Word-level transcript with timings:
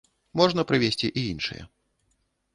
Можна 0.39 0.61
прывесці 0.71 1.07
і 1.19 1.27
іншыя. 1.33 1.63